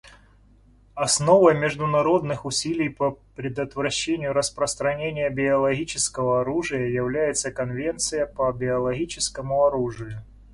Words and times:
Основой 0.95 1.53
международных 1.55 2.43
усилий 2.45 2.89
по 2.89 3.19
предотвращению 3.35 4.33
распространения 4.33 5.29
биологического 5.29 6.41
оружия 6.41 6.87
является 6.87 7.51
Конвенция 7.51 8.25
по 8.25 8.51
биологическому 8.51 9.63
оружию. 9.63 10.23